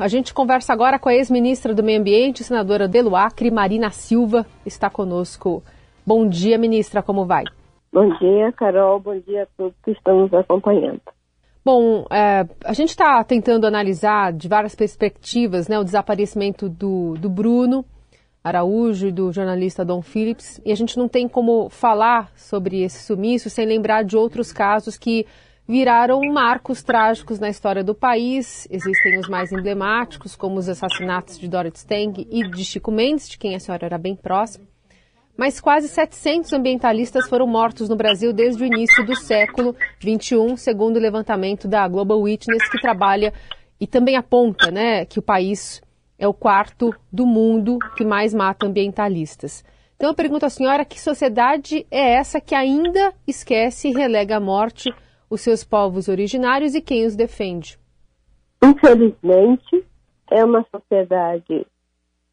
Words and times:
A 0.00 0.08
gente 0.08 0.32
conversa 0.32 0.72
agora 0.72 0.98
com 0.98 1.10
a 1.10 1.14
ex-ministra 1.14 1.74
do 1.74 1.82
Meio 1.82 2.00
Ambiente, 2.00 2.42
senadora 2.42 2.90
Acre, 3.16 3.50
Marina 3.50 3.90
Silva, 3.90 4.46
está 4.64 4.88
conosco. 4.88 5.62
Bom 6.06 6.26
dia, 6.26 6.56
ministra, 6.56 7.02
como 7.02 7.26
vai? 7.26 7.44
Bom 7.92 8.08
dia, 8.16 8.50
Carol. 8.52 8.98
Bom 8.98 9.18
dia 9.18 9.42
a 9.42 9.46
todos 9.58 9.74
que 9.84 9.90
estão 9.90 10.22
nos 10.22 10.32
acompanhando. 10.32 11.02
Bom, 11.62 12.06
é, 12.10 12.48
a 12.64 12.72
gente 12.72 12.88
está 12.88 13.22
tentando 13.22 13.66
analisar 13.66 14.32
de 14.32 14.48
várias 14.48 14.74
perspectivas 14.74 15.68
né, 15.68 15.78
o 15.78 15.84
desaparecimento 15.84 16.66
do, 16.66 17.12
do 17.18 17.28
Bruno 17.28 17.84
Araújo 18.42 19.08
e 19.08 19.12
do 19.12 19.30
jornalista 19.30 19.84
Dom 19.84 20.00
Phillips, 20.00 20.62
e 20.64 20.72
a 20.72 20.74
gente 20.74 20.96
não 20.96 21.08
tem 21.08 21.28
como 21.28 21.68
falar 21.68 22.32
sobre 22.34 22.82
esse 22.82 23.04
sumiço 23.04 23.50
sem 23.50 23.66
lembrar 23.66 24.02
de 24.02 24.16
outros 24.16 24.50
casos 24.50 24.96
que 24.96 25.26
viraram 25.70 26.20
marcos 26.32 26.82
trágicos 26.82 27.38
na 27.38 27.48
história 27.48 27.84
do 27.84 27.94
país. 27.94 28.66
Existem 28.68 29.20
os 29.20 29.28
mais 29.28 29.52
emblemáticos, 29.52 30.34
como 30.34 30.58
os 30.58 30.68
assassinatos 30.68 31.38
de 31.38 31.46
Dorothy 31.46 31.78
Stang 31.78 32.26
e 32.28 32.42
de 32.50 32.64
Chico 32.64 32.90
Mendes, 32.90 33.28
de 33.28 33.38
quem 33.38 33.54
a 33.54 33.60
senhora 33.60 33.86
era 33.86 33.96
bem 33.96 34.16
próxima. 34.16 34.66
Mas 35.36 35.60
quase 35.60 35.86
700 35.86 36.52
ambientalistas 36.54 37.28
foram 37.28 37.46
mortos 37.46 37.88
no 37.88 37.94
Brasil 37.94 38.32
desde 38.32 38.64
o 38.64 38.66
início 38.66 39.06
do 39.06 39.14
século 39.14 39.76
XXI, 40.00 40.56
segundo 40.56 40.96
o 40.96 41.00
levantamento 41.00 41.68
da 41.68 41.86
Global 41.86 42.20
Witness, 42.20 42.68
que 42.68 42.80
trabalha 42.80 43.32
e 43.80 43.86
também 43.86 44.16
aponta 44.16 44.72
né, 44.72 45.04
que 45.04 45.20
o 45.20 45.22
país 45.22 45.80
é 46.18 46.26
o 46.26 46.34
quarto 46.34 46.92
do 47.12 47.24
mundo 47.24 47.78
que 47.96 48.04
mais 48.04 48.34
mata 48.34 48.66
ambientalistas. 48.66 49.64
Então 49.94 50.10
eu 50.10 50.14
pergunto 50.16 50.44
à 50.44 50.50
senhora 50.50 50.84
que 50.84 51.00
sociedade 51.00 51.86
é 51.92 52.14
essa 52.14 52.40
que 52.40 52.56
ainda 52.56 53.14
esquece 53.24 53.88
e 53.88 53.92
relega 53.92 54.36
à 54.36 54.40
morte 54.40 54.92
os 55.30 55.40
seus 55.40 55.62
povos 55.62 56.08
originários 56.08 56.74
e 56.74 56.82
quem 56.82 57.06
os 57.06 57.14
defende? 57.14 57.78
Infelizmente, 58.62 59.86
é 60.30 60.44
uma 60.44 60.66
sociedade 60.74 61.66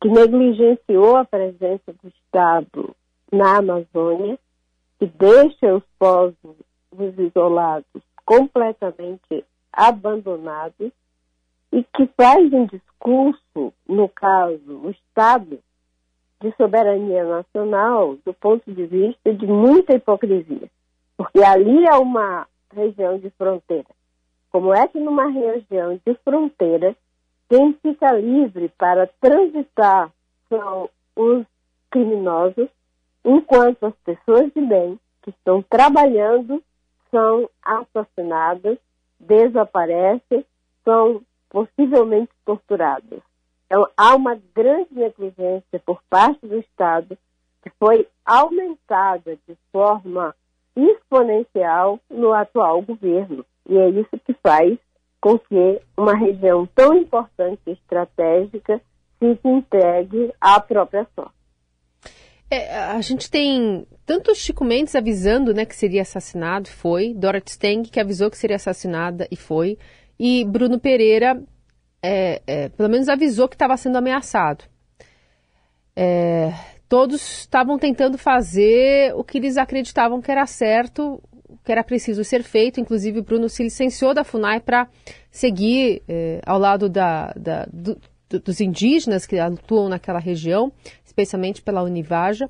que 0.01 0.09
negligenciou 0.09 1.15
a 1.15 1.23
presença 1.23 1.93
do 2.03 2.09
Estado 2.09 2.95
na 3.31 3.57
Amazônia, 3.57 4.37
que 4.99 5.05
deixa 5.05 5.75
os 5.75 5.83
povos 5.97 6.55
isolados 7.19 8.01
completamente 8.25 9.45
abandonados 9.71 10.91
e 11.71 11.83
que 11.95 12.07
faz 12.17 12.51
um 12.51 12.65
discurso, 12.65 13.73
no 13.87 14.09
caso, 14.09 14.81
o 14.83 14.89
Estado, 14.89 15.59
de 16.41 16.53
soberania 16.55 17.23
nacional 17.25 18.15
do 18.25 18.33
ponto 18.33 18.71
de 18.71 18.85
vista 18.85 19.33
de 19.33 19.45
muita 19.47 19.95
hipocrisia. 19.95 20.69
Porque 21.15 21.43
ali 21.43 21.85
é 21.85 21.95
uma 21.95 22.47
região 22.77 23.17
de 23.17 23.29
fronteira. 23.31 23.89
Como 24.51 24.73
é 24.73 24.87
que 24.87 24.99
numa 24.99 25.27
região 25.27 25.99
de 26.05 26.13
fronteira, 26.23 26.95
quem 27.49 27.73
fica 27.81 28.11
livre 28.13 28.69
para 28.77 29.07
transitar 29.19 30.11
são 30.47 30.89
os 31.15 31.45
criminosos, 31.89 32.69
enquanto 33.25 33.85
as 33.85 33.95
pessoas 34.05 34.51
de 34.53 34.61
bem 34.61 34.99
que 35.21 35.31
estão 35.31 35.61
trabalhando 35.61 36.63
são 37.09 37.49
assassinadas, 37.63 38.77
desaparecem, 39.19 40.45
são 40.83 41.21
possivelmente 41.49 42.31
torturadas. 42.45 43.21
Então, 43.65 43.87
há 43.97 44.15
uma 44.15 44.39
grande 44.55 44.93
negligência 44.93 45.79
por 45.85 46.01
parte 46.09 46.45
do 46.45 46.57
Estado 46.59 47.17
que 47.61 47.69
foi 47.77 48.07
aumentada 48.25 49.37
de 49.47 49.57
forma 49.71 50.33
exponencial 50.77 51.99
no 52.09 52.33
atual 52.33 52.81
governo. 52.81 53.45
E 53.67 53.77
é 53.77 53.89
isso 53.89 54.17
que 54.25 54.33
faz 54.41 54.77
com 55.19 55.37
que 55.39 55.81
uma 55.97 56.15
região 56.15 56.67
tão 56.75 56.95
importante 56.95 57.59
e 57.65 57.71
estratégica 57.71 58.79
se 59.19 59.39
entregue 59.43 60.31
à 60.39 60.59
própria 60.59 61.07
sorte. 61.15 61.35
É, 62.49 62.77
a 62.77 63.01
gente 63.01 63.29
tem 63.29 63.85
tanto 64.05 64.33
Chico 64.33 64.63
Mendes 64.63 64.95
avisando 64.95 65.53
né, 65.53 65.65
que 65.65 65.75
seria 65.75 66.03
assassinado, 66.03 66.69
foi, 66.69 67.13
Dorothy 67.13 67.51
Steng 67.51 67.83
que 67.83 67.99
avisou 67.99 68.29
que 68.29 68.37
seria 68.37 68.55
assassinada 68.55 69.27
e 69.29 69.35
foi, 69.35 69.77
e 70.17 70.45
Bruno 70.45 70.79
Pereira, 70.79 71.43
é, 72.01 72.41
é, 72.47 72.69
pelo 72.69 72.87
menos 72.87 73.09
avisou 73.09 73.49
que 73.49 73.55
estava 73.55 73.75
sendo 73.75 73.97
ameaçado. 73.97 74.63
Todos 76.89 77.41
estavam 77.41 77.77
tentando 77.77 78.17
fazer 78.17 79.13
o 79.15 79.23
que 79.23 79.37
eles 79.37 79.57
acreditavam 79.57 80.21
que 80.21 80.31
era 80.31 80.45
certo, 80.45 81.21
que 81.63 81.71
era 81.71 81.83
preciso 81.83 82.23
ser 82.23 82.43
feito. 82.43 82.79
Inclusive, 82.79 83.19
o 83.19 83.23
Bruno 83.23 83.49
se 83.49 83.63
licenciou 83.63 84.13
da 84.13 84.23
FUNAI 84.23 84.61
para 84.61 84.87
seguir 85.29 86.01
é, 86.07 86.41
ao 86.45 86.57
lado 86.57 86.87
da, 86.87 87.33
da, 87.35 87.67
do, 87.71 87.99
dos 88.39 88.61
indígenas 88.61 89.25
que 89.25 89.37
atuam 89.37 89.89
naquela 89.89 90.19
região, 90.19 90.71
especialmente 91.05 91.61
pela 91.61 91.83
Univaja 91.83 92.49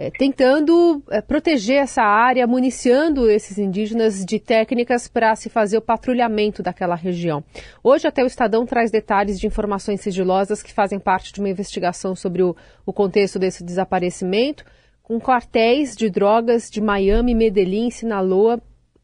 é, 0.00 0.12
tentando 0.12 1.02
é, 1.10 1.20
proteger 1.20 1.82
essa 1.82 2.02
área, 2.02 2.46
municiando 2.46 3.28
esses 3.28 3.58
indígenas 3.58 4.24
de 4.24 4.38
técnicas 4.38 5.08
para 5.08 5.34
se 5.34 5.50
fazer 5.50 5.76
o 5.76 5.82
patrulhamento 5.82 6.62
daquela 6.62 6.94
região. 6.94 7.42
Hoje, 7.82 8.06
até 8.06 8.22
o 8.22 8.26
Estadão 8.26 8.64
traz 8.64 8.92
detalhes 8.92 9.40
de 9.40 9.48
informações 9.48 10.00
sigilosas 10.00 10.62
que 10.62 10.72
fazem 10.72 11.00
parte 11.00 11.32
de 11.32 11.40
uma 11.40 11.48
investigação 11.48 12.14
sobre 12.14 12.44
o, 12.44 12.54
o 12.86 12.92
contexto 12.92 13.40
desse 13.40 13.64
desaparecimento, 13.64 14.64
com 15.02 15.18
quartéis 15.18 15.96
de 15.96 16.08
drogas 16.08 16.70
de 16.70 16.80
Miami, 16.80 17.34
Medellín 17.34 17.90
Sinaloa, 17.90 18.62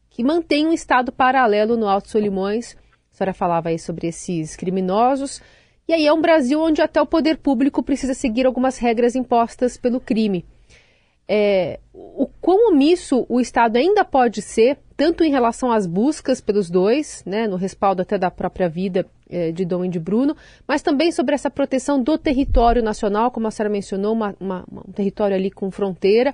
que 0.09 0.23
mantém 0.23 0.65
um 0.65 0.71
estado 0.71 1.11
paralelo 1.11 1.75
no 1.75 1.89
Alto 1.89 2.07
Solimões. 2.07 2.77
A 3.11 3.17
senhora 3.17 3.33
falava 3.33 3.67
aí 3.67 3.77
sobre 3.77 4.07
esses 4.07 4.55
criminosos. 4.55 5.41
E 5.87 5.93
aí 5.93 6.07
é 6.07 6.13
um 6.13 6.21
Brasil 6.21 6.61
onde 6.61 6.81
até 6.81 7.01
o 7.01 7.05
poder 7.05 7.37
público 7.37 7.83
precisa 7.83 8.13
seguir 8.13 8.45
algumas 8.45 8.77
regras 8.77 9.13
impostas 9.13 9.75
pelo 9.75 9.99
crime 9.99 10.45
é, 11.27 11.79
o 11.93 12.27
quão 12.39 12.71
omisso 12.71 13.25
o 13.27 13.39
Estado 13.39 13.77
ainda 13.77 14.05
pode 14.05 14.41
ser, 14.41 14.77
tanto 14.95 15.23
em 15.23 15.31
relação 15.31 15.71
às 15.71 15.87
buscas 15.87 16.39
pelos 16.39 16.69
dois, 16.69 17.23
né, 17.25 17.47
no 17.47 17.55
respaldo 17.55 18.01
até 18.01 18.17
da 18.17 18.29
própria 18.29 18.69
vida 18.69 19.05
é, 19.29 19.51
de 19.51 19.65
Dom 19.65 19.85
e 19.85 19.89
de 19.89 19.99
Bruno, 19.99 20.35
mas 20.67 20.81
também 20.81 21.11
sobre 21.11 21.33
essa 21.33 21.49
proteção 21.49 22.01
do 22.01 22.17
território 22.17 22.83
nacional, 22.83 23.31
como 23.31 23.47
a 23.47 23.51
senhora 23.51 23.71
mencionou, 23.71 24.13
uma, 24.13 24.35
uma, 24.39 24.63
um 24.87 24.91
território 24.91 25.35
ali 25.35 25.49
com 25.49 25.71
fronteira, 25.71 26.33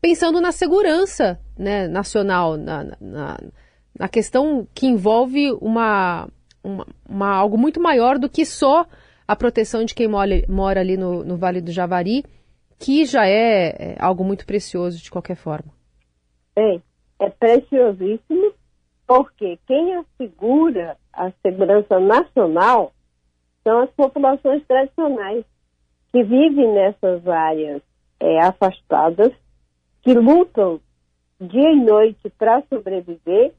pensando 0.00 0.40
na 0.40 0.52
segurança 0.52 1.38
né, 1.56 1.86
nacional, 1.86 2.56
na, 2.56 2.84
na, 3.00 3.38
na, 3.98 4.08
questão 4.08 4.66
que 4.74 4.86
envolve 4.86 5.52
uma, 5.60 6.28
uma, 7.08 7.28
algo 7.28 7.56
muito 7.56 7.80
maior 7.80 8.18
do 8.18 8.28
que 8.28 8.44
só 8.44 8.84
a 9.26 9.34
proteção 9.34 9.84
de 9.84 9.94
quem 9.94 10.08
mora, 10.08 10.44
mora 10.48 10.80
ali 10.80 10.96
no, 10.96 11.24
no 11.24 11.36
Vale 11.36 11.60
do 11.60 11.72
Javari 11.72 12.24
que 12.78 13.04
já 13.04 13.26
é, 13.26 13.92
é 13.92 13.96
algo 13.98 14.24
muito 14.24 14.46
precioso 14.46 15.02
de 15.02 15.10
qualquer 15.10 15.36
forma. 15.36 15.72
Bem, 16.54 16.82
é 17.18 17.30
preciosíssimo 17.30 18.52
porque 19.06 19.58
quem 19.66 19.94
assegura 19.96 20.96
a 21.12 21.30
segurança 21.42 22.00
nacional 22.00 22.92
são 23.62 23.82
as 23.82 23.90
populações 23.90 24.64
tradicionais 24.66 25.44
que 26.12 26.22
vivem 26.22 26.72
nessas 26.72 27.26
áreas 27.26 27.82
é, 28.20 28.40
afastadas, 28.40 29.32
que 30.02 30.14
lutam 30.14 30.80
dia 31.40 31.72
e 31.72 31.84
noite 31.84 32.30
para 32.38 32.62
sobreviver, 32.68 33.52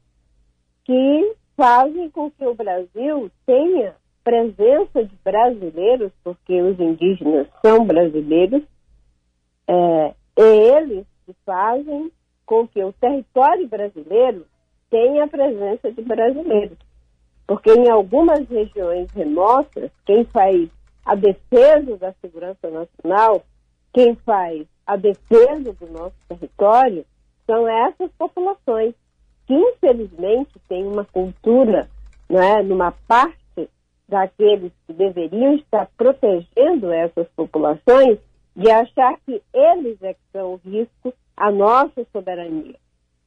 que 0.85 1.35
fazem 1.57 2.09
com 2.09 2.31
que 2.31 2.45
o 2.45 2.55
Brasil 2.55 3.29
tenha 3.45 3.95
presença 4.23 5.03
de 5.03 5.15
brasileiros, 5.23 6.11
porque 6.23 6.61
os 6.61 6.79
indígenas 6.79 7.47
são 7.61 7.85
brasileiros, 7.85 8.63
é, 9.67 10.13
eles 10.35 11.05
que 11.25 11.35
fazem 11.45 12.11
com 12.45 12.67
que 12.67 12.83
o 12.83 12.93
território 12.93 13.67
brasileiro 13.67 14.45
tenha 14.89 15.23
a 15.23 15.27
presença 15.27 15.91
de 15.91 16.01
brasileiros. 16.01 16.77
Porque 17.47 17.71
em 17.71 17.89
algumas 17.89 18.47
regiões 18.47 19.09
remotas, 19.11 19.91
quem 20.05 20.25
faz 20.25 20.69
a 21.05 21.15
defesa 21.15 21.97
da 21.97 22.13
segurança 22.21 22.69
nacional, 22.69 23.43
quem 23.93 24.15
faz 24.15 24.65
a 24.85 24.95
defesa 24.95 25.73
do 25.73 25.87
nosso 25.87 26.15
território, 26.27 27.05
são 27.45 27.67
essas 27.67 28.11
populações 28.17 28.93
que, 29.45 29.53
infelizmente, 29.53 30.59
têm 30.67 30.85
uma 30.85 31.05
cultura, 31.05 31.87
né, 32.27 32.63
numa 32.63 32.91
parte 33.07 33.69
daqueles 34.07 34.71
que 34.85 34.93
deveriam 34.93 35.55
estar 35.55 35.87
protegendo 35.97 36.91
essas 36.91 37.27
populações, 37.35 38.17
de 38.55 38.71
achar 38.71 39.17
que 39.25 39.41
eles 39.53 40.01
é 40.01 40.13
que 40.13 40.19
são 40.31 40.53
o 40.53 40.61
risco 40.63 41.13
à 41.35 41.51
nossa 41.51 42.05
soberania. 42.11 42.75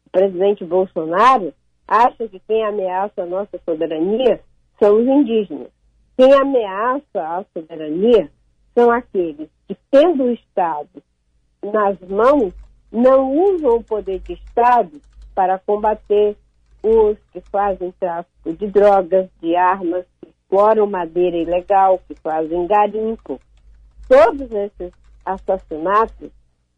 O 0.06 0.10
presidente 0.10 0.64
Bolsonaro 0.64 1.52
acha 1.86 2.26
que 2.28 2.40
quem 2.40 2.64
ameaça 2.64 3.22
a 3.22 3.26
nossa 3.26 3.58
soberania 3.64 4.40
são 4.78 4.96
os 4.96 5.06
indígenas. 5.06 5.68
Quem 6.16 6.32
ameaça 6.32 7.20
a 7.20 7.44
soberania 7.52 8.30
são 8.74 8.90
aqueles 8.90 9.48
que, 9.66 9.76
tendo 9.90 10.24
o 10.24 10.32
Estado 10.32 11.02
nas 11.62 11.98
mãos, 12.00 12.54
não 12.90 13.30
usam 13.32 13.76
o 13.76 13.84
poder 13.84 14.20
de 14.20 14.32
Estado 14.32 15.00
para 15.34 15.58
combater 15.58 16.36
os 16.82 17.18
que 17.32 17.40
fazem 17.50 17.92
tráfico 18.00 18.52
de 18.52 18.66
drogas, 18.68 19.28
de 19.42 19.54
armas, 19.54 20.06
que 20.20 20.30
exploram 20.30 20.86
madeira 20.86 21.36
ilegal, 21.36 22.00
que 22.08 22.14
fazem 22.14 22.66
garimpo. 22.66 23.38
Todos 24.08 24.50
esses 24.50 24.92
assassinatos, 25.28 26.30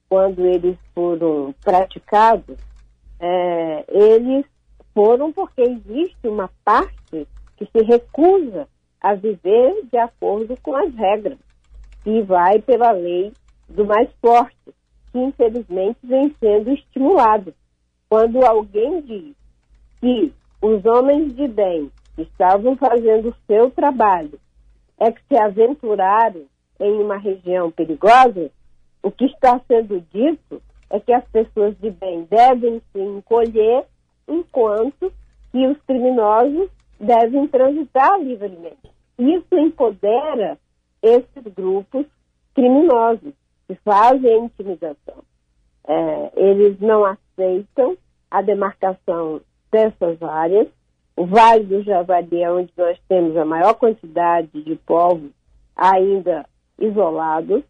quando 0.09 0.45
eles 0.45 0.77
foram 0.95 1.55
praticados, 1.63 2.59
é, 3.21 3.85
eles 3.89 4.45
foram 4.93 5.33
porque 5.33 5.63
existe 5.63 6.27
uma 6.27 6.51
parte 6.65 7.29
que 7.57 7.65
se 7.67 7.85
recusa 7.85 8.67
a 9.01 9.15
viver 9.15 9.87
de 9.91 9.99
acordo 9.99 10.55
com 10.63 10.75
as 10.75 10.93
regras 10.95 11.39
e 12.05 12.23
vai 12.23 12.61
pela 12.61 12.91
lei 12.91 13.33
do 13.69 13.85
mais 13.85 14.11
forte, 14.21 14.57
que 15.13 15.19
infelizmente 15.19 15.99
vem 16.03 16.35
sendo 16.41 16.73
estimulado. 16.73 17.55
Quando 18.09 18.45
alguém 18.45 19.01
diz 19.03 19.37
que 20.01 20.33
os 20.61 20.85
homens 20.85 21.35
de 21.37 21.47
bem 21.47 21.91
estavam 22.19 22.77
fazendo 22.77 23.29
o 23.29 23.37
seu 23.47 23.71
trabalho 23.71 24.39
é 24.99 25.11
que 25.13 25.23
se 25.29 25.39
aventuraram 25.39 26.45
em 26.81 27.03
uma 27.03 27.17
região 27.17 27.71
perigosa, 27.71 28.51
o 29.03 29.11
que 29.11 29.27
está 29.27 29.61
sendo 29.69 30.01
dito 30.13 30.61
é 30.91 30.99
que 30.99 31.13
as 31.13 31.25
pessoas 31.29 31.77
de 31.79 31.91
bem 31.91 32.27
devem 32.29 32.83
se 32.93 33.01
encolher 33.01 33.85
enquanto 34.27 35.13
que 35.53 35.67
os 35.67 35.79
criminosos 35.83 36.69
devem 36.99 37.47
transitar 37.49 38.21
livremente. 38.21 38.91
Isso 39.19 39.57
empodera 39.57 40.59
esses 41.03 41.53
grupos 41.55 42.07
criminosos 42.55 43.33
que 43.67 43.75
fazem 43.77 44.33
a 44.33 44.39
intimidação. 44.39 45.23
É, 45.87 46.33
eles 46.37 46.79
não 46.81 47.05
aceitam 47.05 47.97
a 48.31 48.43
demarcação 48.43 49.41
dessas 49.71 50.23
áreas. 50.23 50.69
O 51.17 51.27
Vale 51.27 51.65
do 51.65 51.83
Javari 51.83 52.43
é 52.43 52.51
onde 52.51 52.73
nós 52.77 52.99
temos 53.09 53.37
a 53.37 53.45
maior 53.45 53.75
quantidade 53.75 54.63
de 54.63 54.77
povos 54.77 55.31
ainda 55.77 56.47
isolados 56.81 57.63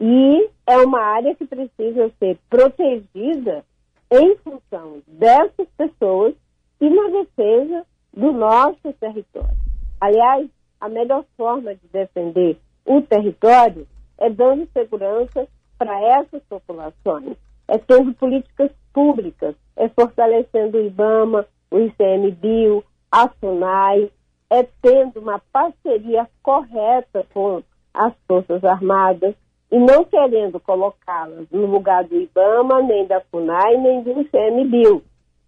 e 0.00 0.50
é 0.66 0.76
uma 0.78 1.00
área 1.00 1.34
que 1.34 1.46
precisa 1.46 2.10
ser 2.18 2.38
protegida 2.48 3.64
em 4.10 4.36
função 4.38 5.02
dessas 5.06 5.68
pessoas 5.76 6.34
e 6.80 6.88
na 6.90 7.20
defesa 7.20 7.86
do 8.12 8.32
nosso 8.32 8.92
território. 8.98 9.56
Aliás, 10.00 10.48
a 10.80 10.88
melhor 10.88 11.24
forma 11.36 11.74
de 11.74 11.86
defender 11.92 12.58
o 12.84 13.00
território 13.02 13.86
é 14.18 14.28
dando 14.30 14.68
segurança 14.72 15.46
para 15.78 16.00
essas 16.00 16.42
populações, 16.44 17.36
é 17.68 17.78
tendo 17.78 18.12
políticas 18.14 18.70
públicas, 18.92 19.54
é 19.76 19.88
fortalecendo 19.88 20.78
o 20.78 20.86
IBAMA, 20.86 21.46
o 21.70 21.78
ICMBio, 21.78 22.84
a 23.10 23.28
FUNAI, 23.28 24.10
é 24.50 24.62
tendo 24.80 25.20
uma 25.20 25.40
parceria 25.52 26.28
correta 26.42 27.26
com 27.32 27.62
as 27.94 28.12
Forças 28.26 28.62
Armadas 28.64 29.34
e 29.70 29.78
não 29.78 30.04
querendo 30.04 30.60
colocá-las 30.60 31.46
no 31.50 31.66
lugar 31.66 32.04
do 32.04 32.16
IBAMA, 32.16 32.82
nem 32.82 33.06
da 33.06 33.20
FUNAI, 33.20 33.76
nem 33.78 34.02
do 34.02 34.20
ICMBio. 34.20 35.02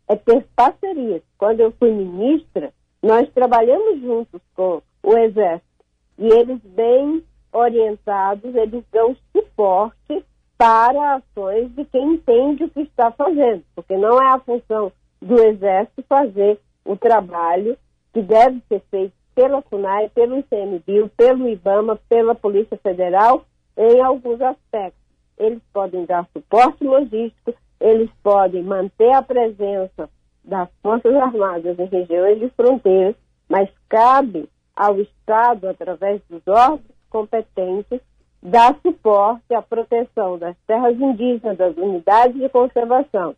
É 0.09 0.17
ter 0.17 0.47
parcerias. 0.55 1.23
Quando 1.37 1.61
eu 1.61 1.73
fui 1.73 1.91
ministra, 1.91 2.73
nós 3.03 3.29
trabalhamos 3.33 4.01
juntos 4.01 4.41
com 4.55 4.81
o 5.03 5.17
Exército 5.19 5.85
e 6.19 6.27
eles 6.27 6.61
bem 6.63 7.23
orientados, 7.53 8.55
eles 8.55 8.85
dão 8.93 9.17
suporte 9.33 10.25
para 10.57 11.17
ações 11.17 11.71
de 11.75 11.85
quem 11.85 12.15
entende 12.15 12.65
o 12.65 12.71
que 12.71 12.81
está 12.81 13.11
fazendo, 13.11 13.63
porque 13.75 13.97
não 13.97 14.21
é 14.21 14.35
a 14.35 14.39
função 14.39 14.91
do 15.21 15.41
Exército 15.41 16.03
fazer 16.09 16.59
o 16.85 16.97
trabalho 16.97 17.77
que 18.13 18.23
deve 18.23 18.63
ser 18.69 18.81
feito 18.91 19.13
pela 19.37 19.61
FUNAI, 19.61 20.09
pelo 20.09 20.39
ICMBio, 20.39 21.11
pelo 21.15 21.47
IBAMA, 21.47 22.01
pela 22.09 22.35
Polícia 22.35 22.79
Federal, 22.79 23.45
em 23.77 24.01
alguns 24.01 24.41
aspectos. 24.41 24.99
Eles 25.39 25.61
podem 25.75 26.07
dar 26.07 26.27
suporte 26.33 26.83
logístico, 26.83 27.55
eles 27.79 28.11
podem 28.23 28.63
manter 28.63 29.13
a 29.13 29.21
presença 29.21 30.09
das 30.43 30.71
Forças 30.83 31.15
Armadas 31.15 31.79
em 31.79 31.85
regiões 31.85 32.41
de 32.41 32.49
fronteiras, 32.51 33.15
mas 33.47 33.69
cabe 33.91 34.49
ao 34.75 34.99
Estado, 34.99 35.69
através 35.69 36.23
dos 36.31 36.41
órgãos 36.49 36.81
competentes, 37.11 38.01
dar 38.43 38.75
suporte 38.81 39.53
à 39.55 39.61
proteção 39.61 40.39
das 40.39 40.57
terras 40.67 40.99
indígenas, 40.99 41.59
das 41.59 41.77
unidades 41.77 42.41
de 42.41 42.49
conservação. 42.49 43.37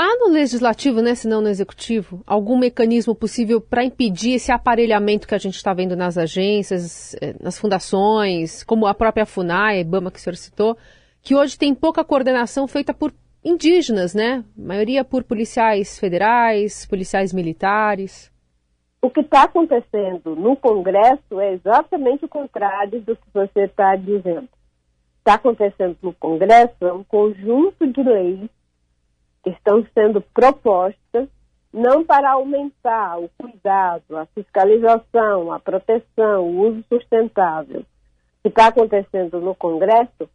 Há 0.00 0.16
no 0.16 0.28
legislativo, 0.28 1.02
né, 1.02 1.12
se 1.16 1.26
não 1.26 1.40
no 1.40 1.48
executivo, 1.48 2.22
algum 2.24 2.56
mecanismo 2.56 3.16
possível 3.16 3.60
para 3.60 3.82
impedir 3.82 4.34
esse 4.34 4.52
aparelhamento 4.52 5.26
que 5.26 5.34
a 5.34 5.38
gente 5.38 5.56
está 5.56 5.74
vendo 5.74 5.96
nas 5.96 6.16
agências, 6.16 7.16
eh, 7.20 7.34
nas 7.42 7.58
fundações, 7.58 8.62
como 8.62 8.86
a 8.86 8.94
própria 8.94 9.26
FUNAI, 9.26 9.78
a 9.78 9.80
IBAMA 9.80 10.12
que 10.12 10.20
o 10.20 10.22
senhor 10.22 10.36
citou, 10.36 10.78
que 11.20 11.34
hoje 11.34 11.58
tem 11.58 11.74
pouca 11.74 12.04
coordenação 12.04 12.68
feita 12.68 12.94
por 12.94 13.12
indígenas, 13.44 14.14
né? 14.14 14.44
A 14.56 14.68
maioria 14.68 15.02
por 15.02 15.24
policiais 15.24 15.98
federais, 15.98 16.86
policiais 16.86 17.32
militares. 17.32 18.30
O 19.02 19.10
que 19.10 19.18
está 19.18 19.42
acontecendo 19.42 20.36
no 20.36 20.54
Congresso 20.54 21.40
é 21.40 21.54
exatamente 21.54 22.24
o 22.24 22.28
contrário 22.28 23.00
do 23.00 23.16
que 23.16 23.26
você 23.34 23.64
está 23.64 23.96
dizendo. 23.96 24.48
Está 25.18 25.34
acontecendo 25.34 25.96
no 26.00 26.12
Congresso 26.12 26.86
é 26.86 26.92
um 26.92 27.02
conjunto 27.02 27.84
de 27.92 28.00
leis 28.00 28.57
que 29.42 29.50
estão 29.50 29.84
sendo 29.94 30.20
propostas 30.20 31.28
não 31.72 32.04
para 32.04 32.32
aumentar 32.32 33.18
o 33.18 33.30
cuidado, 33.38 34.16
a 34.16 34.26
fiscalização, 34.26 35.52
a 35.52 35.60
proteção, 35.60 36.44
o 36.44 36.68
uso 36.68 36.84
sustentável. 36.88 37.80
O 37.80 37.84
que 38.42 38.48
está 38.48 38.68
acontecendo 38.68 39.40
no 39.40 39.54
Congresso 39.54 40.28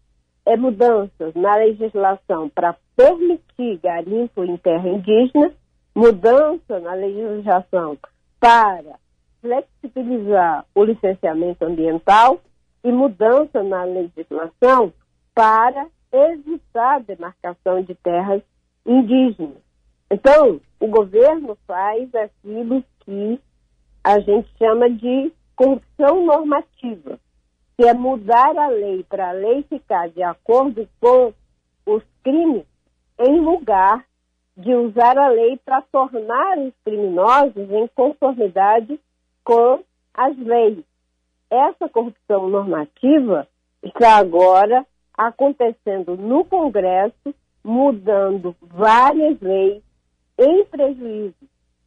é 0.46 0.56
mudanças 0.56 1.34
na 1.34 1.56
legislação 1.56 2.50
para 2.50 2.76
permitir 2.96 3.80
garimpo 3.82 4.44
em 4.44 4.58
terra 4.58 4.88
indígena, 4.88 5.52
mudança 5.96 6.80
na 6.80 6.94
legislação 6.94 7.98
para 8.40 9.00
flexibilizar 9.42 10.66
o 10.76 10.84
licenciamento 10.84 11.66
ambiental 11.66 12.40
e 12.84 12.92
mudança 12.92 13.64
na 13.64 13.84
legislação 13.84 14.94
para 15.34 15.88
evitar 16.12 16.96
a 16.96 17.00
demarcação 17.00 17.82
de 17.82 17.96
terras 17.96 18.42
indígenas. 18.86 19.62
Então, 20.10 20.60
o 20.80 20.88
governo 20.88 21.58
faz 21.66 22.14
aquilo 22.14 22.84
que 23.00 23.40
a 24.04 24.20
gente 24.20 24.50
chama 24.58 24.90
de 24.90 25.32
corrupção 25.56 26.26
normativa, 26.26 27.20
que 27.78 27.88
é 27.88 27.94
mudar 27.94 28.58
a 28.58 28.68
lei 28.68 29.04
para 29.04 29.30
a 29.30 29.34
lei 29.34 29.64
ficar 29.64 30.10
de 30.10 30.22
acordo 30.22 30.88
com 31.00 31.34
os 31.86 32.04
crimes, 32.24 32.66
em 33.20 33.40
lugar 33.40 34.06
de 34.56 34.74
usar 34.76 35.18
a 35.18 35.30
lei 35.30 35.58
para 35.58 35.82
tornar 35.82 36.58
os 36.60 36.74
criminosos 36.84 37.72
em 37.72 37.88
conformidade 37.96 39.00
com 39.44 39.84
as 40.14 40.38
leis. 40.38 40.84
Essa 41.50 41.90
corrupção 41.90 42.50
normativa 42.50 43.48
está 43.82 44.18
agora 44.18 44.86
acontecendo 45.16 46.16
no 46.16 46.46
Congresso, 46.46 47.34
mudando 47.64 48.56
várias 48.62 49.40
leis 49.40 49.82
em 50.38 50.66
prejuízo 50.66 51.36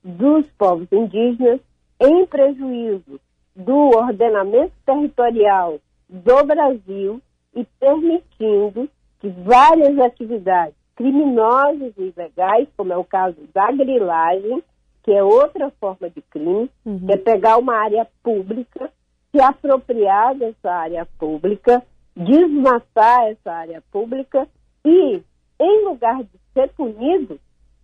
dos 0.02 0.46
povos 0.52 0.86
indígenas, 0.92 1.60
em 2.00 2.26
prejuízo 2.26 3.20
do 3.54 3.90
ordenamento 3.96 4.72
territorial 4.84 5.78
do 6.08 6.44
Brasil 6.44 7.20
e 7.54 7.64
permitindo 7.78 8.88
que 9.18 9.28
várias 9.28 9.98
atividades 9.98 10.74
criminosas 10.94 11.92
e 11.98 12.12
ilegais, 12.16 12.68
como 12.76 12.92
é 12.92 12.96
o 12.96 13.04
caso 13.04 13.36
da 13.52 13.70
grilagem, 13.72 14.62
que 15.02 15.12
é 15.12 15.22
outra 15.22 15.70
forma 15.78 16.10
de 16.10 16.20
crime, 16.22 16.70
uhum. 16.84 17.06
que 17.06 17.12
é 17.12 17.16
pegar 17.16 17.58
uma 17.58 17.76
área 17.76 18.06
pública, 18.22 18.90
se 19.30 19.40
apropriar 19.40 20.34
dessa 20.34 20.70
área 20.70 21.06
pública, 21.18 21.82
desmatar 22.16 23.26
essa 23.26 23.52
área 23.52 23.82
pública 23.92 24.48
e, 24.84 25.22
em 25.58 25.84
lugar 25.84 26.22
de 26.22 26.38
ser 26.52 26.68
punido, 26.70 27.38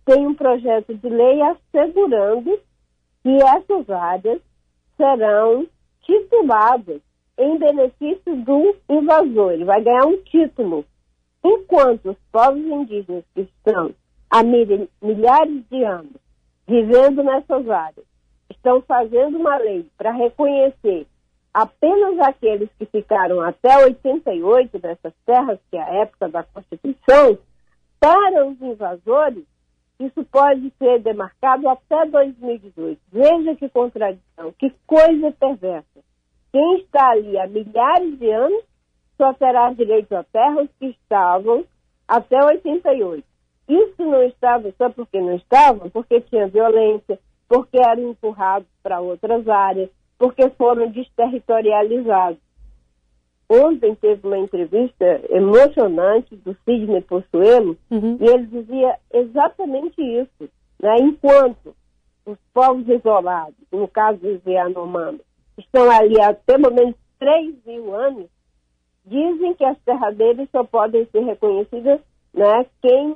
tem 0.05 0.27
um 0.27 0.35
projeto 0.35 0.93
de 0.93 1.09
lei 1.09 1.41
assegurando 1.41 2.59
que 3.21 3.37
essas 3.41 3.89
áreas 3.89 4.41
serão 4.97 5.67
tituladas 6.01 7.01
em 7.37 7.57
benefício 7.57 8.35
do 8.43 8.75
invasor. 8.89 9.53
Ele 9.53 9.65
vai 9.65 9.81
ganhar 9.81 10.05
um 10.05 10.17
título 10.23 10.85
Enquanto 11.45 12.11
os 12.11 12.17
povos 12.31 12.63
indígenas 12.63 13.25
que 13.35 13.41
estão 13.41 13.93
há 14.29 14.41
milhares 14.43 15.63
de 15.69 15.83
anos 15.83 16.15
vivendo 16.65 17.21
nessas 17.21 17.69
áreas 17.69 18.05
estão 18.49 18.81
fazendo 18.81 19.37
uma 19.37 19.57
lei 19.57 19.85
para 19.97 20.11
reconhecer 20.11 21.05
apenas 21.53 22.17
aqueles 22.19 22.69
que 22.79 22.85
ficaram 22.85 23.41
até 23.41 23.77
88 23.83 24.79
nessas 24.81 25.13
terras, 25.25 25.59
que 25.69 25.75
é 25.75 25.81
a 25.81 25.93
época 25.95 26.29
da 26.29 26.43
Constituição, 26.43 27.37
para 28.03 28.45
os 28.45 28.61
invasores, 28.61 29.45
isso 29.97 30.25
pode 30.25 30.73
ser 30.77 30.99
demarcado 30.99 31.69
até 31.69 32.05
2018. 32.05 32.99
Veja 33.09 33.55
que 33.55 33.69
contradição, 33.69 34.51
que 34.59 34.73
coisa 34.85 35.31
perversa. 35.31 36.01
Quem 36.51 36.79
está 36.79 37.11
ali 37.11 37.39
há 37.39 37.47
milhares 37.47 38.19
de 38.19 38.29
anos 38.29 38.61
só 39.17 39.33
terá 39.33 39.71
direito 39.71 40.13
à 40.17 40.23
terra 40.25 40.63
os 40.63 40.69
que 40.77 40.87
estavam 40.87 41.63
até 42.05 42.43
88. 42.43 43.25
Isso 43.69 44.03
não 44.03 44.23
estava 44.23 44.69
só 44.77 44.89
porque 44.89 45.21
não 45.21 45.35
estavam, 45.35 45.89
porque 45.89 46.19
tinha 46.19 46.49
violência, 46.49 47.17
porque 47.47 47.77
eram 47.77 48.09
empurrados 48.09 48.67
para 48.83 48.99
outras 48.99 49.47
áreas, 49.47 49.89
porque 50.19 50.49
foram 50.57 50.91
desterritorializados. 50.91 52.42
Ontem 53.49 53.93
teve 53.95 54.25
uma 54.25 54.37
entrevista 54.37 55.21
emocionante 55.29 56.35
do 56.37 56.55
Sidney 56.65 57.01
Possuelo 57.01 57.77
uhum. 57.91 58.17
e 58.19 58.25
ele 58.25 58.45
dizia 58.47 58.97
exatamente 59.11 60.01
isso. 60.01 60.49
Né? 60.81 60.95
Enquanto 60.99 61.75
os 62.25 62.37
povos 62.53 62.87
isolados, 62.87 63.55
no 63.71 63.87
caso 63.87 64.19
dos 64.19 64.45
Yanomamis, 64.45 65.21
estão 65.57 65.89
ali 65.91 66.19
há 66.21 66.33
pelo 66.33 66.73
menos 66.73 66.95
3 67.19 67.55
mil 67.65 67.93
anos, 67.95 68.27
dizem 69.05 69.53
que 69.53 69.65
as 69.65 69.77
terras 69.79 70.15
deles 70.15 70.47
só 70.51 70.63
podem 70.63 71.05
ser 71.11 71.23
reconhecidas 71.23 71.99
né, 72.33 72.65
quem 72.81 73.15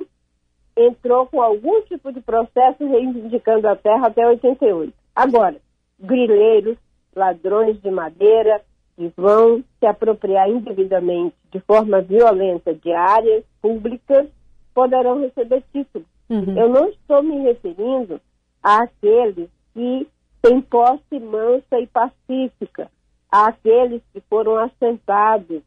entrou 0.76 1.26
com 1.26 1.42
algum 1.42 1.82
tipo 1.82 2.12
de 2.12 2.20
processo 2.20 2.86
reivindicando 2.86 3.66
a 3.66 3.74
terra 3.74 4.06
até 4.06 4.26
88. 4.26 4.92
Agora, 5.14 5.56
grileiros, 5.98 6.78
ladrões 7.14 7.80
de 7.80 7.90
madeira, 7.90 8.62
que 8.98 9.12
vão 9.16 9.62
se 9.78 9.86
apropriar 9.86 10.50
indevidamente 10.50 11.36
de 11.52 11.60
forma 11.60 12.02
violenta 12.02 12.74
de 12.74 12.92
áreas 12.92 13.44
públicas 13.62 14.26
poderão 14.74 15.20
receber 15.20 15.62
títulos. 15.72 16.08
Uhum. 16.28 16.58
Eu 16.58 16.68
não 16.68 16.88
estou 16.88 17.22
me 17.22 17.38
referindo 17.42 18.20
àqueles 18.60 19.48
que 19.72 20.08
têm 20.42 20.60
posse 20.60 21.20
mansa 21.20 21.78
e 21.78 21.86
pacífica, 21.86 22.90
àqueles 23.30 24.02
que 24.12 24.20
foram 24.28 24.58
assentados 24.58 25.62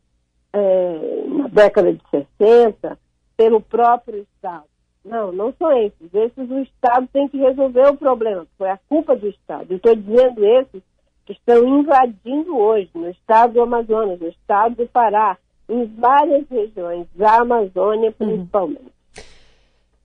é, 0.52 1.24
na 1.28 1.48
década 1.48 1.94
de 1.94 2.02
60 2.38 3.00
pelo 3.38 3.62
próprio 3.62 4.28
Estado. 4.34 4.66
Não, 5.06 5.32
não 5.32 5.54
são 5.54 5.72
esses. 5.78 6.14
Esses 6.14 6.50
o 6.50 6.60
Estado 6.60 7.08
tem 7.14 7.30
que 7.30 7.38
resolver 7.38 7.88
o 7.88 7.98
problema, 7.98 8.46
foi 8.58 8.70
a 8.70 8.80
culpa 8.90 9.16
do 9.16 9.30
Estado. 9.30 9.74
Estou 9.74 9.96
dizendo 9.96 10.46
esses 10.46 10.84
que 11.26 11.34
estão 11.34 11.68
invadindo 11.80 12.58
hoje 12.58 12.90
no 12.94 13.10
estado 13.10 13.54
do 13.54 13.62
Amazonas, 13.62 14.20
no 14.20 14.28
estado 14.28 14.76
do 14.76 14.88
Pará, 14.88 15.38
em 15.70 15.86
várias 15.86 16.46
regiões 16.50 17.08
da 17.16 17.42
Amazônia 17.42 18.14
uhum. 18.20 18.28
principalmente. 18.28 18.82
Uhum. 18.82 18.92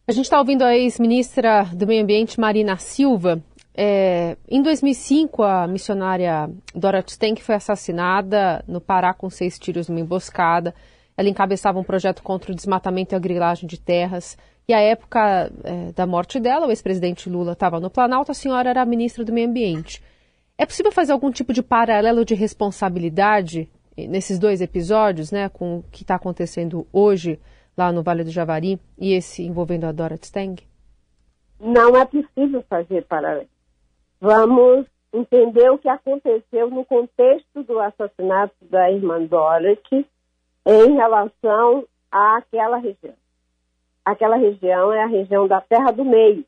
A 0.09 0.13
gente 0.13 0.27
está 0.27 0.39
ouvindo 0.39 0.63
a 0.63 0.77
ex-ministra 0.77 1.65
do 1.73 1.85
Meio 1.87 2.03
Ambiente, 2.03 2.39
Marina 2.39 2.77
Silva. 2.77 3.43
É, 3.75 4.37
em 4.49 4.63
2005, 4.63 5.43
a 5.43 5.67
missionária 5.67 6.49
Dorothy 6.73 7.11
Stank 7.11 7.43
foi 7.43 7.57
assassinada 7.57 8.65
no 8.69 8.81
Pará 8.81 9.13
com 9.13 9.29
seis 9.29 9.59
tiros 9.59 9.89
numa 9.89 9.99
emboscada. 9.99 10.73
Ela 11.17 11.29
encabeçava 11.29 11.81
um 11.81 11.83
projeto 11.83 12.23
contra 12.23 12.53
o 12.53 12.55
desmatamento 12.55 13.15
e 13.15 13.17
a 13.17 13.19
grilagem 13.19 13.67
de 13.67 13.81
terras. 13.81 14.39
E 14.69 14.73
à 14.73 14.81
época 14.81 15.51
é, 15.65 15.93
da 15.93 16.07
morte 16.07 16.39
dela, 16.39 16.67
o 16.67 16.71
ex-presidente 16.71 17.29
Lula 17.29 17.53
estava 17.53 17.81
no 17.81 17.91
Planalto, 17.91 18.31
a 18.31 18.35
senhora 18.35 18.71
era 18.71 18.85
ministra 18.85 19.25
do 19.25 19.33
Meio 19.33 19.49
Ambiente. 19.49 20.01
É 20.59 20.65
possível 20.65 20.91
fazer 20.91 21.13
algum 21.13 21.31
tipo 21.31 21.53
de 21.53 21.63
paralelo 21.63 22.25
de 22.25 22.35
responsabilidade 22.35 23.71
nesses 23.97 24.39
dois 24.39 24.61
episódios, 24.61 25.31
né, 25.31 25.49
com 25.49 25.79
o 25.79 25.83
que 25.85 26.03
está 26.03 26.15
acontecendo 26.15 26.87
hoje 26.93 27.39
lá 27.77 27.93
no 27.93 28.03
Vale 28.03 28.25
do 28.25 28.31
Javari 28.31 28.81
e 28.99 29.13
esse 29.13 29.43
envolvendo 29.43 29.85
a 29.85 29.93
Dorothy 29.93 30.25
Stang? 30.25 30.67
Não 31.61 31.97
é 31.97 32.05
possível 32.05 32.65
fazer 32.69 33.05
paralelo. 33.05 33.49
Vamos 34.21 34.87
entender 35.13 35.71
o 35.71 35.79
que 35.79 35.89
aconteceu 35.89 36.71
no 36.71 36.85
contexto 36.85 37.63
do 37.63 37.79
assassinato 37.79 38.55
da 38.63 38.91
irmã 38.91 39.23
Dorothy 39.25 40.07
em 40.67 40.95
relação 40.95 41.85
àquela 42.11 42.79
região. 42.79 43.15
Aquela 44.05 44.37
região 44.37 44.93
é 44.93 45.03
a 45.03 45.07
região 45.07 45.47
da 45.47 45.61
Terra 45.61 45.91
do 45.91 46.05
Meio, 46.05 46.45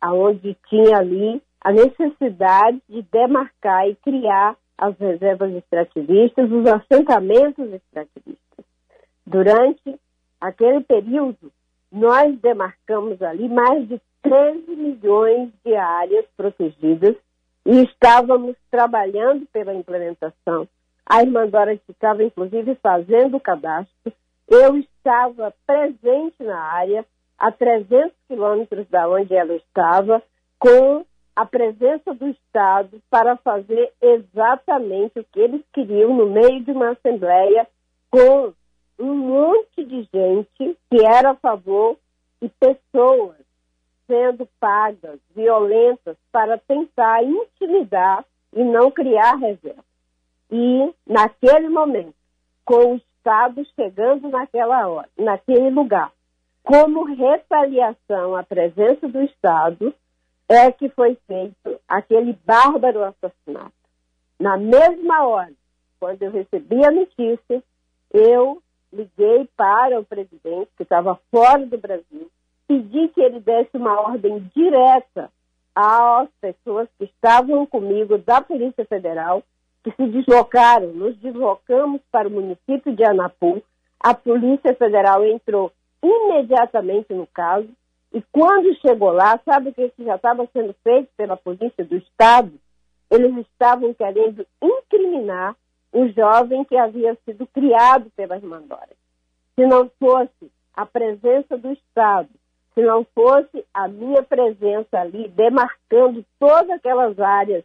aonde 0.00 0.56
tinha 0.68 0.98
ali 0.98 1.42
a 1.64 1.72
necessidade 1.72 2.82
de 2.88 3.02
demarcar 3.02 3.88
e 3.88 3.94
criar 3.96 4.56
as 4.76 4.98
reservas 4.98 5.54
extrativistas, 5.54 6.50
os 6.50 6.66
assentamentos 6.66 7.72
extrativistas. 7.72 8.64
Durante 9.24 9.98
aquele 10.40 10.80
período, 10.80 11.52
nós 11.90 12.36
demarcamos 12.40 13.22
ali 13.22 13.48
mais 13.48 13.86
de 13.88 14.00
13 14.22 14.74
milhões 14.74 15.50
de 15.64 15.74
áreas 15.76 16.26
protegidas 16.36 17.14
e 17.64 17.84
estávamos 17.84 18.56
trabalhando 18.70 19.46
pela 19.52 19.72
implementação. 19.72 20.66
A 21.06 21.22
irmã 21.22 21.46
Dora 21.46 21.74
estava, 21.88 22.24
inclusive, 22.24 22.74
fazendo 22.76 23.36
o 23.36 23.40
cadastro. 23.40 24.12
Eu 24.48 24.76
estava 24.76 25.54
presente 25.64 26.42
na 26.42 26.58
área, 26.58 27.04
a 27.38 27.52
300 27.52 28.12
quilômetros 28.26 28.88
da 28.88 29.08
onde 29.08 29.34
ela 29.34 29.54
estava, 29.54 30.22
com 30.58 31.04
a 31.34 31.46
presença 31.46 32.14
do 32.14 32.28
Estado 32.28 33.00
para 33.10 33.36
fazer 33.36 33.92
exatamente 34.00 35.18
o 35.18 35.24
que 35.24 35.40
eles 35.40 35.62
queriam 35.72 36.14
no 36.14 36.26
meio 36.26 36.62
de 36.62 36.72
uma 36.72 36.90
assembleia 36.90 37.66
com 38.10 38.52
um 38.98 39.14
monte 39.14 39.84
de 39.84 40.08
gente 40.12 40.78
que 40.90 41.04
era 41.04 41.30
a 41.30 41.36
favor 41.36 41.96
e 42.40 42.48
pessoas 42.48 43.36
sendo 44.06 44.46
pagas, 44.60 45.18
violentas, 45.34 46.16
para 46.30 46.58
tentar 46.58 47.22
intimidar 47.24 48.24
e 48.52 48.62
não 48.62 48.90
criar 48.90 49.36
reserva. 49.36 49.82
E, 50.50 50.92
naquele 51.06 51.70
momento, 51.70 52.14
com 52.64 52.92
o 52.92 52.96
Estado 52.96 53.64
chegando 53.74 54.28
naquela 54.28 54.86
hora, 54.86 55.08
naquele 55.16 55.70
lugar, 55.70 56.12
como 56.62 57.04
retaliação 57.04 58.36
à 58.36 58.42
presença 58.42 59.08
do 59.08 59.22
Estado, 59.22 59.94
é 60.52 60.72
que 60.72 60.88
foi 60.90 61.16
feito 61.26 61.80
aquele 61.88 62.38
bárbaro 62.44 63.04
assassinato. 63.04 63.72
Na 64.38 64.56
mesma 64.56 65.26
hora, 65.26 65.52
quando 66.00 66.22
eu 66.22 66.30
recebi 66.30 66.84
a 66.84 66.90
notícia, 66.90 67.62
eu 68.12 68.62
liguei 68.92 69.48
para 69.56 69.98
o 69.98 70.04
presidente, 70.04 70.70
que 70.76 70.82
estava 70.82 71.18
fora 71.30 71.64
do 71.64 71.78
Brasil, 71.78 72.30
pedi 72.66 73.08
que 73.08 73.20
ele 73.20 73.40
desse 73.40 73.76
uma 73.76 74.00
ordem 74.00 74.50
direta 74.54 75.30
às 75.74 76.28
pessoas 76.40 76.88
que 76.98 77.04
estavam 77.04 77.64
comigo 77.66 78.18
da 78.18 78.40
Polícia 78.40 78.84
Federal, 78.84 79.42
que 79.82 79.90
se 79.92 80.06
deslocaram, 80.08 80.88
nos 80.88 81.16
deslocamos 81.18 82.00
para 82.10 82.28
o 82.28 82.30
município 82.30 82.94
de 82.94 83.04
Anapu. 83.04 83.62
A 83.98 84.14
Polícia 84.14 84.74
Federal 84.74 85.24
entrou 85.24 85.72
imediatamente 86.02 87.14
no 87.14 87.26
caso, 87.26 87.68
e 88.12 88.22
quando 88.30 88.74
chegou 88.80 89.10
lá, 89.10 89.40
sabe 89.44 89.70
o 89.70 89.74
que 89.74 89.90
já 89.98 90.16
estava 90.16 90.46
sendo 90.52 90.74
feito 90.84 91.08
pela 91.16 91.36
polícia 91.36 91.84
do 91.84 91.96
Estado? 91.96 92.52
Eles 93.10 93.36
estavam 93.46 93.94
querendo 93.94 94.46
incriminar 94.62 95.56
o 95.92 96.08
jovem 96.08 96.64
que 96.64 96.76
havia 96.76 97.16
sido 97.24 97.46
criado 97.46 98.10
pelas 98.16 98.42
mandórias. 98.42 98.96
Se 99.54 99.66
não 99.66 99.90
fosse 99.98 100.50
a 100.74 100.84
presença 100.84 101.56
do 101.56 101.72
Estado, 101.72 102.28
se 102.74 102.82
não 102.82 103.06
fosse 103.14 103.64
a 103.72 103.88
minha 103.88 104.22
presença 104.22 104.98
ali, 104.98 105.28
demarcando 105.28 106.24
todas 106.38 106.70
aquelas 106.70 107.18
áreas 107.18 107.64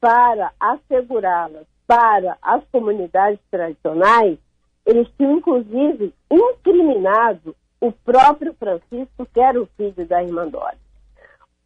para 0.00 0.52
assegurá-las 0.58 1.66
para 1.86 2.36
as 2.42 2.62
comunidades 2.70 3.40
tradicionais, 3.50 4.38
eles 4.84 5.08
tinham 5.16 5.38
inclusive 5.38 6.12
incriminado 6.30 7.54
o 7.80 7.92
próprio 7.92 8.54
Francisco, 8.54 9.26
que 9.32 9.40
era 9.40 9.60
o 9.60 9.68
filho 9.76 10.06
da 10.06 10.22
irmã 10.22 10.48
Dora. 10.48 10.76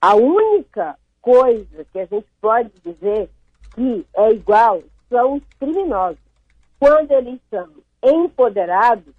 A 0.00 0.14
única 0.14 0.98
coisa 1.20 1.84
que 1.92 1.98
a 1.98 2.04
gente 2.06 2.26
pode 2.40 2.70
dizer 2.84 3.30
que 3.74 4.06
é 4.14 4.32
igual 4.32 4.82
são 5.08 5.34
os 5.34 5.42
criminosos. 5.58 6.18
Quando 6.78 7.12
eles 7.12 7.40
são 7.48 7.68
empoderados, 8.02 9.14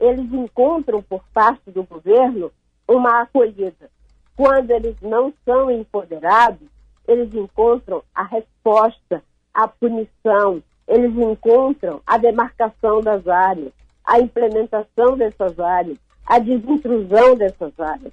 eles 0.00 0.32
encontram 0.32 1.02
por 1.02 1.22
parte 1.32 1.70
do 1.70 1.84
governo 1.84 2.50
uma 2.88 3.22
acolhida. 3.22 3.90
Quando 4.34 4.70
eles 4.70 4.96
não 5.00 5.32
são 5.44 5.70
empoderados, 5.70 6.66
eles 7.06 7.32
encontram 7.34 8.02
a 8.14 8.22
resposta, 8.24 9.22
a 9.52 9.68
punição, 9.68 10.62
eles 10.88 11.14
encontram 11.16 12.00
a 12.06 12.16
demarcação 12.16 13.00
das 13.00 13.26
áreas, 13.28 13.72
a 14.04 14.18
implementação 14.18 15.16
dessas 15.16 15.58
áreas, 15.60 15.98
a 16.26 16.38
desintrusão 16.38 17.36
dessas 17.36 17.78
áreas. 17.78 18.12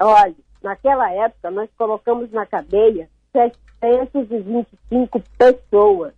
Olha, 0.00 0.34
naquela 0.62 1.12
época 1.12 1.50
nós 1.50 1.68
colocamos 1.76 2.30
na 2.32 2.46
cadeia 2.46 3.08
725 3.32 5.22
pessoas, 5.38 6.12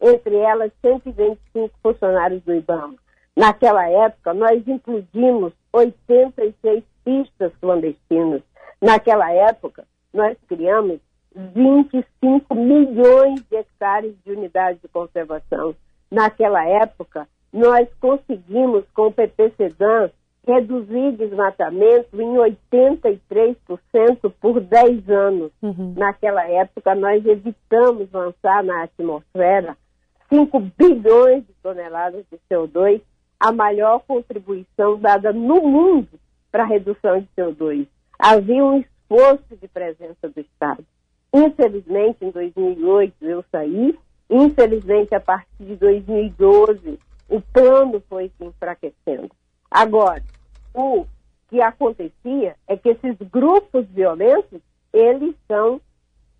entre 0.00 0.36
elas 0.36 0.72
125 0.80 1.70
funcionários 1.82 2.42
do 2.42 2.54
IBAMA. 2.54 2.94
Naquela 3.36 3.88
época 3.88 4.34
nós 4.34 4.66
implodimos 4.66 5.52
86 5.72 6.84
pistas 7.04 7.52
clandestinas, 7.60 8.42
Naquela 8.82 9.30
época, 9.30 9.84
nós 10.12 10.36
criamos 10.48 10.98
25 11.36 12.52
milhões 12.52 13.40
de 13.48 13.56
hectares 13.56 14.12
de 14.24 14.32
unidades 14.32 14.82
de 14.82 14.88
conservação. 14.88 15.72
Naquela 16.10 16.66
época, 16.66 17.28
nós 17.52 17.88
conseguimos, 18.00 18.84
com 18.92 19.06
o 19.06 19.12
PP 19.12 19.52
Sedan, 19.56 20.10
reduzir 20.46 21.12
desmatamento 21.12 22.20
em 22.20 22.34
83% 22.34 24.32
por 24.40 24.60
10 24.60 25.08
anos. 25.08 25.52
Uhum. 25.62 25.94
Naquela 25.96 26.44
época, 26.48 26.94
nós 26.94 27.24
evitamos 27.24 28.10
lançar 28.12 28.64
na 28.64 28.82
atmosfera 28.82 29.76
5 30.28 30.60
bilhões 30.76 31.46
de 31.46 31.52
toneladas 31.62 32.24
de 32.30 32.38
CO2, 32.50 33.02
a 33.38 33.52
maior 33.52 34.00
contribuição 34.00 34.98
dada 34.98 35.32
no 35.32 35.60
mundo 35.62 36.08
para 36.50 36.64
a 36.64 36.66
redução 36.66 37.20
de 37.20 37.28
CO2. 37.36 37.86
Havia 38.18 38.64
um 38.64 38.78
esforço 38.78 39.56
de 39.60 39.68
presença 39.68 40.28
do 40.28 40.40
Estado. 40.40 40.84
Infelizmente, 41.32 42.24
em 42.24 42.30
2008 42.30 43.14
eu 43.22 43.44
saí, 43.50 43.98
infelizmente, 44.28 45.14
a 45.14 45.20
partir 45.20 45.64
de 45.64 45.76
2012, 45.76 46.98
o 47.28 47.40
plano 47.40 48.02
foi 48.08 48.30
se 48.36 48.44
enfraquecendo. 48.44 49.30
Agora, 49.70 50.22
o 50.74 51.06
que 51.48 51.60
acontecia 51.60 52.56
é 52.66 52.76
que 52.76 52.90
esses 52.90 53.16
grupos 53.30 53.86
violentos, 53.88 54.60
eles 54.92 55.34
são 55.46 55.80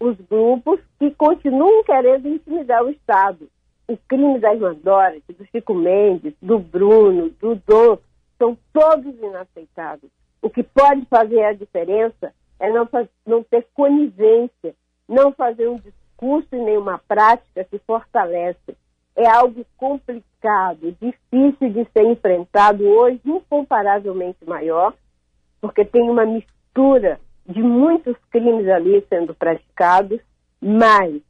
os 0.00 0.16
grupos 0.28 0.80
que 0.98 1.10
continuam 1.12 1.84
querendo 1.84 2.28
intimidar 2.28 2.82
o 2.82 2.90
Estado. 2.90 3.48
O 3.88 3.96
crime 4.08 4.38
da 4.38 4.54
Irmã 4.54 4.74
Dorothy, 4.74 5.32
do 5.32 5.44
Chico 5.46 5.74
Mendes, 5.74 6.34
do 6.40 6.58
Bruno, 6.58 7.30
do 7.40 7.54
Dom, 7.66 7.98
são 8.38 8.56
todos 8.72 9.14
inaceitáveis. 9.18 10.10
O 10.40 10.50
que 10.50 10.62
pode 10.62 11.04
fazer 11.06 11.42
a 11.44 11.52
diferença 11.52 12.34
é 12.58 12.70
não, 12.70 12.88
não 13.26 13.44
ter 13.44 13.66
conivência, 13.74 14.74
não 15.08 15.32
fazer 15.32 15.68
um 15.68 15.76
discurso 15.76 16.48
e 16.52 16.58
nenhuma 16.58 16.98
prática 17.06 17.64
que 17.64 17.78
fortalece. 17.78 18.76
É 19.14 19.26
algo 19.28 19.64
complicado, 19.76 20.97
difícil 21.00 21.71
de 21.71 21.87
ser 21.92 22.04
enfrentado 22.04 22.85
hoje, 22.85 23.21
incomparavelmente 23.25 24.45
maior, 24.47 24.95
porque 25.61 25.85
tem 25.85 26.09
uma 26.09 26.25
mistura 26.25 27.21
de 27.47 27.62
muitos 27.62 28.16
crimes 28.31 28.69
ali 28.69 29.04
sendo 29.09 29.35
praticados, 29.35 30.21
mas 30.61 31.21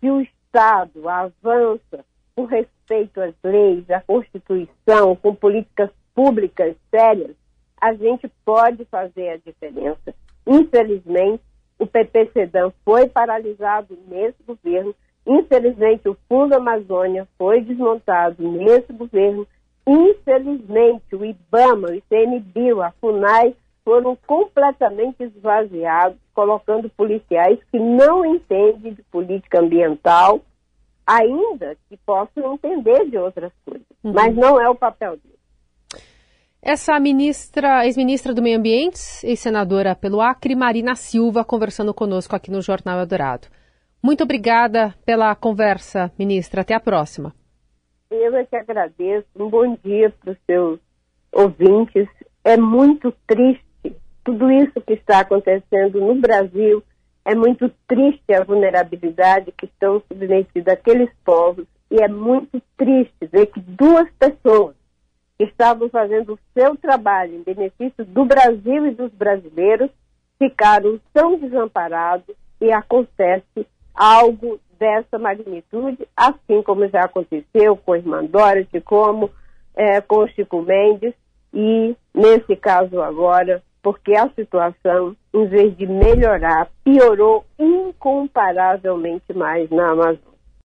se 0.00 0.10
o 0.10 0.20
Estado 0.20 1.08
avança 1.08 2.04
com 2.34 2.44
respeito 2.44 3.20
às 3.20 3.34
leis, 3.42 3.88
à 3.90 4.00
Constituição, 4.00 5.16
com 5.16 5.34
políticas 5.34 5.90
públicas 6.14 6.74
sérias, 6.90 7.36
a 7.80 7.92
gente 7.94 8.30
pode 8.44 8.84
fazer 8.86 9.28
a 9.30 9.36
diferença. 9.36 10.14
Infelizmente, 10.46 11.42
o 11.78 11.86
PP 11.86 12.30
Sedan 12.32 12.72
foi 12.84 13.08
paralisado 13.08 13.98
nesse 14.08 14.42
governo. 14.42 14.94
Infelizmente, 15.26 16.08
o 16.08 16.16
Fundo 16.28 16.54
Amazônia 16.54 17.26
foi 17.36 17.60
desmontado 17.60 18.48
nesse 18.48 18.92
governo. 18.92 19.46
Infelizmente, 19.86 21.14
o 21.14 21.24
IBAMA, 21.24 21.88
o 21.88 21.94
ICMBio, 21.94 22.82
a 22.82 22.92
FUNAI 23.00 23.54
foram 23.84 24.16
completamente 24.26 25.22
esvaziados, 25.22 26.18
colocando 26.34 26.88
policiais 26.90 27.58
que 27.70 27.78
não 27.78 28.24
entendem 28.24 28.94
de 28.94 29.02
política 29.04 29.60
ambiental, 29.60 30.40
ainda 31.06 31.76
que 31.88 31.96
possam 31.98 32.54
entender 32.54 33.08
de 33.08 33.16
outras 33.16 33.52
coisas. 33.64 33.86
Uhum. 34.02 34.12
Mas 34.12 34.34
não 34.34 34.60
é 34.60 34.68
o 34.68 34.74
papel 34.74 35.16
deles. 35.16 35.36
Essa 36.60 36.98
ministra, 36.98 37.86
ex-ministra 37.86 38.34
do 38.34 38.42
Meio 38.42 38.58
Ambiente 38.58 38.98
e 39.22 39.36
senadora 39.36 39.94
pelo 39.94 40.20
Acre, 40.20 40.56
Marina 40.56 40.96
Silva, 40.96 41.44
conversando 41.44 41.94
conosco 41.94 42.34
aqui 42.34 42.50
no 42.50 42.60
Jornal 42.60 42.98
Eldorado. 42.98 43.46
Muito 44.06 44.22
obrigada 44.22 44.94
pela 45.04 45.34
conversa, 45.34 46.12
ministra. 46.16 46.60
Até 46.60 46.74
a 46.74 46.78
próxima. 46.78 47.34
Eu 48.08 48.36
é 48.36 48.44
que 48.44 48.54
agradeço. 48.54 49.26
Um 49.34 49.50
bom 49.50 49.76
dia 49.82 50.10
para 50.10 50.30
os 50.30 50.38
seus 50.46 50.78
ouvintes. 51.32 52.06
É 52.44 52.56
muito 52.56 53.12
triste 53.26 53.66
tudo 54.22 54.48
isso 54.48 54.80
que 54.82 54.92
está 54.92 55.18
acontecendo 55.18 56.00
no 56.00 56.14
Brasil. 56.14 56.84
É 57.24 57.34
muito 57.34 57.68
triste 57.88 58.32
a 58.32 58.44
vulnerabilidade 58.44 59.50
que 59.50 59.64
estão 59.64 60.00
submetidos 60.06 60.72
aqueles 60.72 61.10
povos. 61.24 61.66
E 61.90 62.00
é 62.00 62.06
muito 62.06 62.62
triste 62.76 63.26
ver 63.26 63.46
que 63.46 63.58
duas 63.58 64.08
pessoas 64.12 64.76
que 65.36 65.46
estavam 65.46 65.88
fazendo 65.88 66.34
o 66.34 66.38
seu 66.54 66.76
trabalho 66.76 67.34
em 67.34 67.42
benefício 67.42 68.04
do 68.04 68.24
Brasil 68.24 68.86
e 68.86 68.92
dos 68.92 69.10
brasileiros 69.10 69.90
ficaram 70.38 71.00
tão 71.12 71.36
desamparados 71.40 72.36
e 72.60 72.70
acontece 72.70 73.66
algo 73.96 74.60
dessa 74.78 75.18
magnitude, 75.18 76.06
assim 76.16 76.62
como 76.62 76.86
já 76.88 77.04
aconteceu 77.04 77.76
com 77.76 77.94
a 77.94 77.98
irmã 77.98 78.24
Dorothy, 78.24 78.80
como 78.80 79.30
é, 79.74 80.00
com 80.00 80.18
o 80.18 80.28
Chico 80.28 80.62
Mendes, 80.62 81.14
e 81.52 81.96
nesse 82.14 82.54
caso 82.56 83.00
agora, 83.00 83.62
porque 83.82 84.14
a 84.14 84.28
situação, 84.30 85.16
em 85.32 85.46
vez 85.46 85.76
de 85.76 85.86
melhorar, 85.86 86.68
piorou 86.84 87.44
incomparavelmente 87.58 89.32
mais 89.32 89.70
na 89.70 89.92
Amazônia. 89.92 90.35